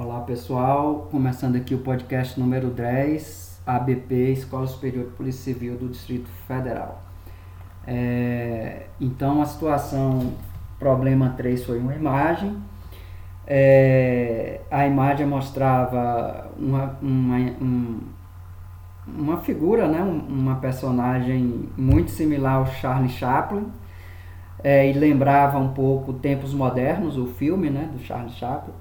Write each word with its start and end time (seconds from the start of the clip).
Olá 0.00 0.20
pessoal, 0.20 1.08
começando 1.10 1.56
aqui 1.56 1.74
o 1.74 1.78
podcast 1.78 2.38
número 2.38 2.70
10, 2.70 3.60
ABP, 3.66 4.30
Escola 4.30 4.64
Superior 4.64 5.06
de 5.06 5.10
Polícia 5.10 5.52
Civil 5.52 5.76
do 5.76 5.88
Distrito 5.88 6.28
Federal. 6.46 7.02
É, 7.84 8.86
então 9.00 9.42
a 9.42 9.44
situação, 9.44 10.34
problema 10.78 11.30
3 11.30 11.64
foi 11.64 11.80
uma 11.80 11.96
imagem, 11.96 12.56
é, 13.44 14.60
a 14.70 14.86
imagem 14.86 15.26
mostrava 15.26 16.48
uma, 16.56 16.96
uma, 17.02 17.36
um, 17.60 18.00
uma 19.04 19.38
figura, 19.38 19.88
né, 19.88 20.00
uma 20.00 20.60
personagem 20.60 21.70
muito 21.76 22.12
similar 22.12 22.58
ao 22.58 22.66
Charlie 22.66 23.10
Chaplin, 23.10 23.66
é, 24.62 24.88
e 24.88 24.92
lembrava 24.92 25.58
um 25.58 25.72
pouco 25.72 26.12
Tempos 26.12 26.54
Modernos, 26.54 27.18
o 27.18 27.26
filme 27.26 27.68
né, 27.68 27.90
do 27.92 27.98
Charlie 27.98 28.30
Chaplin. 28.30 28.74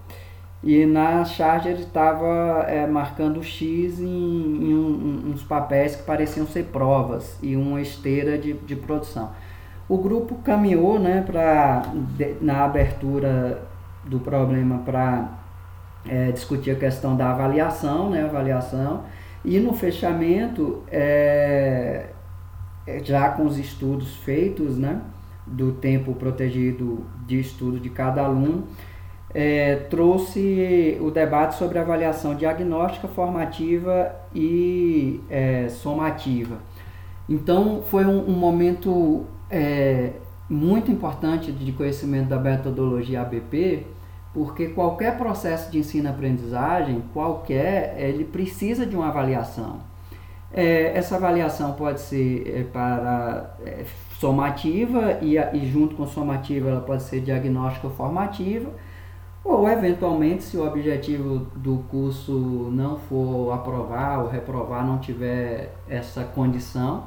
E 0.63 0.85
na 0.85 1.23
charge 1.23 1.69
ele 1.69 1.83
estava 1.83 2.65
é, 2.67 2.87
marcando 2.87 3.43
X 3.43 3.99
em, 3.99 4.05
em 4.05 4.73
um, 4.73 5.31
uns 5.31 5.43
papéis 5.43 5.95
que 5.95 6.03
pareciam 6.03 6.47
ser 6.47 6.65
provas 6.65 7.37
e 7.41 7.55
uma 7.55 7.79
esteira 7.79 8.37
de, 8.37 8.53
de 8.53 8.75
produção. 8.75 9.31
O 9.87 9.97
grupo 9.97 10.35
caminhou 10.43 10.99
né, 10.99 11.23
pra, 11.25 11.83
de, 12.17 12.35
na 12.41 12.65
abertura 12.65 13.61
do 14.03 14.19
problema 14.19 14.79
para 14.79 15.29
é, 16.05 16.31
discutir 16.31 16.71
a 16.71 16.75
questão 16.75 17.15
da 17.15 17.31
avaliação, 17.31 18.09
né, 18.09 18.23
avaliação, 18.23 19.03
e 19.45 19.59
no 19.59 19.73
fechamento, 19.73 20.83
é 20.91 22.07
já 23.03 23.29
com 23.29 23.45
os 23.45 23.57
estudos 23.57 24.15
feitos, 24.17 24.77
né, 24.77 25.01
do 25.45 25.73
tempo 25.73 26.13
protegido 26.13 27.05
de 27.25 27.39
estudo 27.39 27.79
de 27.79 27.89
cada 27.89 28.23
aluno, 28.23 28.67
é, 29.33 29.75
trouxe 29.89 30.97
o 31.01 31.11
debate 31.11 31.55
sobre 31.55 31.79
avaliação 31.79 32.35
diagnóstica, 32.35 33.07
formativa 33.07 34.15
e 34.33 35.21
é, 35.29 35.67
somativa. 35.69 36.57
Então, 37.27 37.81
foi 37.83 38.05
um, 38.05 38.29
um 38.29 38.33
momento 38.33 39.25
é, 39.49 40.11
muito 40.49 40.91
importante 40.91 41.51
de 41.51 41.71
conhecimento 41.73 42.29
da 42.29 42.39
metodologia 42.39 43.21
ABP, 43.21 43.85
porque 44.33 44.67
qualquer 44.67 45.17
processo 45.17 45.71
de 45.71 45.79
ensino-aprendizagem, 45.79 47.03
qualquer, 47.13 47.95
ele 47.97 48.23
precisa 48.23 48.85
de 48.85 48.95
uma 48.95 49.07
avaliação. 49.07 49.81
É, 50.53 50.97
essa 50.97 51.17
avaliação 51.17 51.73
pode 51.73 51.99
ser 51.99 52.47
é, 52.47 52.63
para 52.63 53.57
é, 53.65 53.83
somativa 54.17 55.19
e, 55.21 55.37
e 55.37 55.69
junto 55.69 55.95
com 55.95 56.07
somativa 56.07 56.69
ela 56.69 56.81
pode 56.81 57.03
ser 57.03 57.19
diagnóstica 57.19 57.89
formativa, 57.89 58.71
ou 59.47 59.69
eventualmente 59.69 60.43
se 60.43 60.57
o 60.57 60.67
objetivo 60.67 61.47
do 61.55 61.77
curso 61.89 62.69
não 62.71 62.97
for 62.97 63.53
aprovar 63.53 64.19
ou 64.19 64.29
reprovar, 64.29 64.85
não 64.85 64.97
tiver 64.97 65.73
essa 65.87 66.23
condição, 66.23 67.05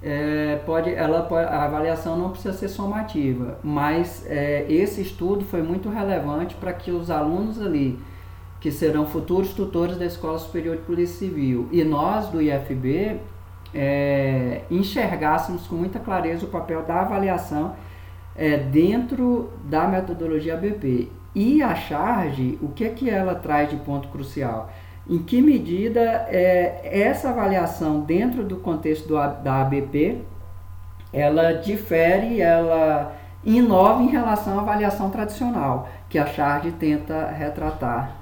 é, 0.00 0.60
pode, 0.66 0.92
ela 0.92 1.28
a 1.48 1.64
avaliação 1.64 2.16
não 2.16 2.30
precisa 2.30 2.52
ser 2.52 2.68
somativa, 2.68 3.58
mas 3.62 4.26
é, 4.28 4.66
esse 4.68 5.00
estudo 5.00 5.44
foi 5.44 5.62
muito 5.62 5.88
relevante 5.88 6.54
para 6.54 6.72
que 6.72 6.90
os 6.90 7.10
alunos 7.10 7.60
ali, 7.60 7.98
que 8.60 8.70
serão 8.70 9.06
futuros 9.06 9.52
tutores 9.52 9.96
da 9.96 10.04
Escola 10.04 10.38
Superior 10.38 10.76
de 10.76 10.82
Polícia 10.82 11.18
Civil, 11.18 11.68
e 11.70 11.84
nós 11.84 12.28
do 12.28 12.40
IFB, 12.40 13.20
é, 13.74 14.62
enxergássemos 14.70 15.66
com 15.66 15.76
muita 15.76 15.98
clareza 15.98 16.44
o 16.46 16.48
papel 16.48 16.82
da 16.82 17.00
avaliação 17.00 17.74
é, 18.36 18.56
dentro 18.56 19.50
da 19.64 19.86
metodologia 19.86 20.54
ABP. 20.54 21.10
E 21.34 21.62
a 21.62 21.74
charge, 21.74 22.58
o 22.60 22.68
que, 22.68 22.84
é 22.84 22.88
que 22.90 23.08
ela 23.08 23.34
traz 23.34 23.70
de 23.70 23.76
ponto 23.76 24.08
crucial? 24.08 24.70
Em 25.08 25.18
que 25.18 25.40
medida 25.40 26.00
é, 26.28 26.80
essa 26.82 27.30
avaliação 27.30 28.00
dentro 28.00 28.44
do 28.44 28.56
contexto 28.56 29.08
do, 29.08 29.14
da 29.14 29.62
ABP 29.62 30.22
ela 31.12 31.52
difere, 31.52 32.40
ela 32.40 33.14
inova 33.44 34.02
em 34.02 34.08
relação 34.08 34.58
à 34.58 34.62
avaliação 34.62 35.10
tradicional, 35.10 35.88
que 36.08 36.18
a 36.18 36.26
charge 36.26 36.72
tenta 36.72 37.26
retratar 37.26 38.16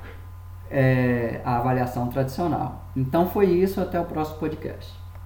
é, 0.70 1.40
a 1.44 1.58
avaliação 1.58 2.08
tradicional. 2.08 2.84
Então 2.96 3.28
foi 3.28 3.46
isso, 3.46 3.80
até 3.80 4.00
o 4.00 4.04
próximo 4.04 4.38
podcast. 4.38 4.92